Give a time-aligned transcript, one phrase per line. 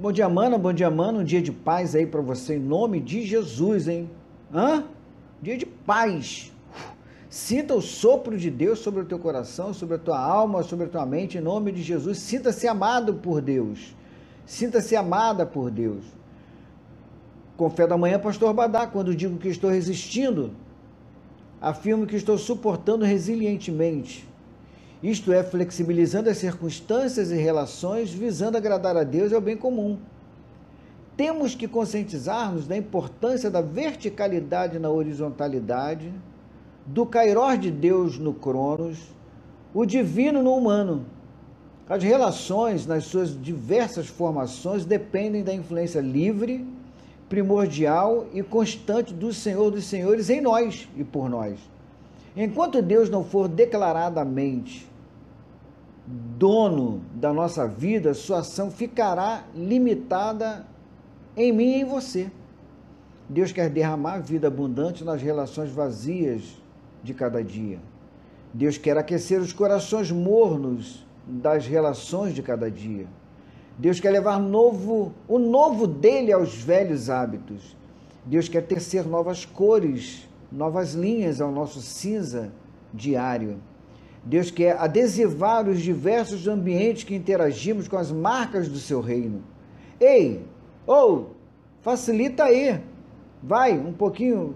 [0.00, 1.20] Bom dia, mana, bom dia, mano.
[1.20, 4.08] Um dia de paz aí para você, em nome de Jesus, hein?
[4.50, 4.84] Hã?
[5.42, 6.50] Dia de paz.
[7.28, 10.88] Sinta o sopro de Deus sobre o teu coração, sobre a tua alma, sobre a
[10.88, 12.16] tua mente, em nome de Jesus.
[12.16, 13.94] Sinta-se amado por Deus.
[14.46, 16.02] Sinta-se amada por Deus.
[17.54, 20.52] Com fé da manhã, pastor Badá, quando digo que estou resistindo,
[21.60, 24.26] afirmo que estou suportando resilientemente
[25.02, 29.98] isto é, flexibilizando as circunstâncias e relações, visando agradar a Deus e ao bem comum.
[31.16, 36.12] Temos que conscientizar-nos da importância da verticalidade na horizontalidade,
[36.84, 38.98] do cairós de Deus no Cronos,
[39.72, 41.06] o divino no humano.
[41.88, 46.66] As relações, nas suas diversas formações, dependem da influência livre,
[47.28, 51.58] primordial e constante do Senhor dos Senhores em nós e por nós.
[52.36, 54.89] Enquanto Deus não for declaradamente
[56.10, 60.66] dono da nossa vida, sua ação ficará limitada
[61.36, 62.30] em mim e em você.
[63.28, 66.60] Deus quer derramar vida abundante nas relações vazias
[67.02, 67.78] de cada dia.
[68.52, 73.06] Deus quer aquecer os corações mornos das relações de cada dia.
[73.78, 77.76] Deus quer levar novo, o novo dele aos velhos hábitos.
[78.26, 82.52] Deus quer tecer novas cores, novas linhas ao nosso cinza
[82.92, 83.58] diário.
[84.24, 89.42] Deus quer adesivar os diversos ambientes que interagimos com as marcas do seu reino.
[89.98, 90.42] Ei,
[90.86, 91.36] ou,
[91.80, 92.80] facilita aí.
[93.42, 94.54] Vai, um pouquinho,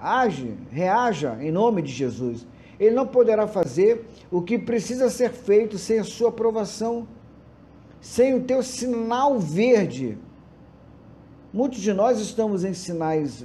[0.00, 2.46] age, reaja em nome de Jesus.
[2.78, 7.06] Ele não poderá fazer o que precisa ser feito sem a sua aprovação,
[8.00, 10.16] sem o teu sinal verde.
[11.52, 13.44] Muitos de nós estamos em sinais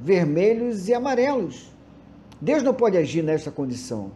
[0.00, 1.74] vermelhos e amarelos.
[2.40, 4.12] Deus não pode agir nessa condição.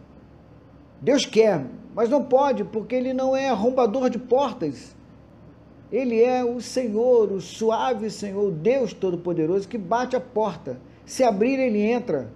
[1.00, 4.96] Deus quer, mas não pode, porque Ele não é arrombador de portas.
[5.90, 10.78] Ele é o Senhor, o suave Senhor, o Deus Todo-Poderoso que bate a porta.
[11.06, 12.30] Se abrir, Ele entra.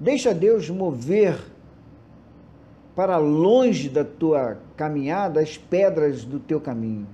[0.00, 1.38] Deixa Deus mover
[2.94, 7.06] para longe da tua caminhada as pedras do teu caminho.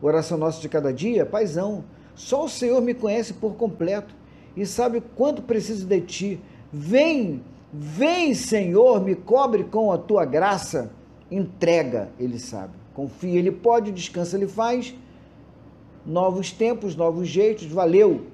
[0.00, 1.84] Oração nossa de cada dia, paizão.
[2.14, 4.14] Só o Senhor me conhece por completo
[4.56, 6.40] e sabe quanto preciso de ti.
[6.72, 7.42] Vem
[7.72, 10.90] Vem, Senhor, me cobre com a tua graça.
[11.30, 12.72] Entrega, ele sabe.
[12.94, 14.94] Confia, ele pode, descansa, ele faz.
[16.04, 17.66] Novos tempos, novos jeitos.
[17.66, 18.26] Valeu.